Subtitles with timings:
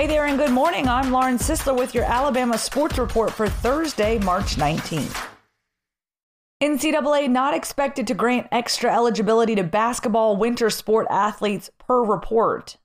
[0.00, 0.88] Hey there, and good morning.
[0.88, 5.28] I'm Lauren Sisler with your Alabama Sports Report for Thursday, March 19th.
[6.62, 12.78] NCAA not expected to grant extra eligibility to basketball winter sport athletes per report.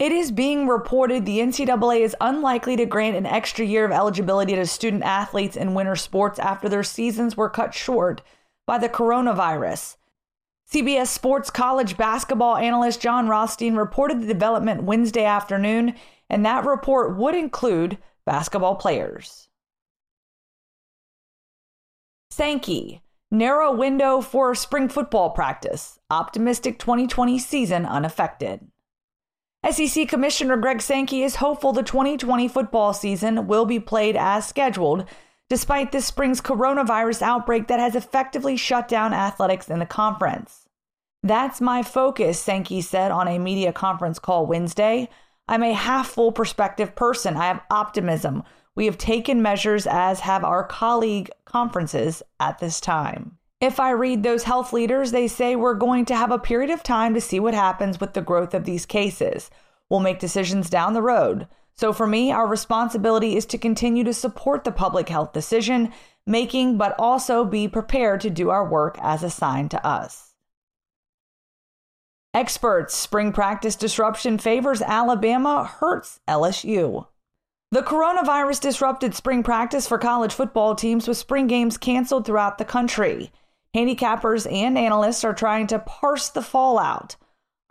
[0.00, 4.56] It is being reported the NCAA is unlikely to grant an extra year of eligibility
[4.56, 8.20] to student athletes in winter sports after their seasons were cut short
[8.66, 9.94] by the coronavirus.
[10.72, 15.94] CBS Sports college basketball analyst Jon Rothstein reported the development Wednesday afternoon,
[16.32, 19.48] and that report would include basketball players.
[22.30, 28.66] Sankey, narrow window for spring football practice, optimistic 2020 season unaffected.
[29.70, 35.04] SEC Commissioner Greg Sankey is hopeful the 2020 football season will be played as scheduled,
[35.50, 40.66] despite this spring's coronavirus outbreak that has effectively shut down athletics in the conference.
[41.22, 45.10] That's my focus, Sankey said on a media conference call Wednesday.
[45.52, 47.36] I'm a half full perspective person.
[47.36, 48.42] I have optimism.
[48.74, 53.36] We have taken measures, as have our colleague conferences at this time.
[53.60, 56.82] If I read those health leaders, they say we're going to have a period of
[56.82, 59.50] time to see what happens with the growth of these cases.
[59.90, 61.46] We'll make decisions down the road.
[61.74, 65.92] So for me, our responsibility is to continue to support the public health decision
[66.26, 70.31] making, but also be prepared to do our work as assigned to us.
[72.34, 77.06] Experts, spring practice disruption favors Alabama, hurts LSU.
[77.70, 82.64] The coronavirus disrupted spring practice for college football teams with spring games canceled throughout the
[82.64, 83.30] country.
[83.74, 87.16] Handicappers and analysts are trying to parse the fallout.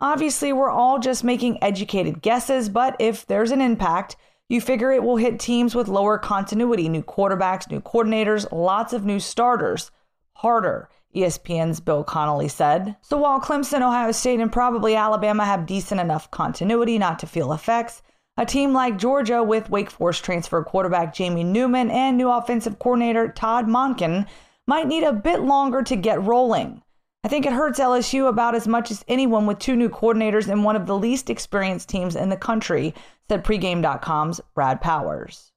[0.00, 4.14] Obviously, we're all just making educated guesses, but if there's an impact,
[4.48, 9.04] you figure it will hit teams with lower continuity, new quarterbacks, new coordinators, lots of
[9.04, 9.90] new starters.
[10.34, 12.96] Harder, ESPN's Bill Connelly said.
[13.02, 17.52] So while Clemson, Ohio State, and probably Alabama have decent enough continuity not to feel
[17.52, 18.02] effects,
[18.36, 23.28] a team like Georgia with Wake Forest transfer quarterback Jamie Newman and new offensive coordinator
[23.28, 24.26] Todd Monken
[24.66, 26.82] might need a bit longer to get rolling.
[27.24, 30.64] I think it hurts LSU about as much as anyone with two new coordinators and
[30.64, 32.94] one of the least experienced teams in the country,
[33.28, 35.52] said pregame.com's Brad Powers.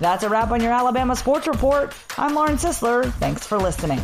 [0.00, 1.94] That's a wrap on your Alabama Sports Report.
[2.18, 3.12] I'm Lauren Sisler.
[3.14, 4.00] Thanks for listening.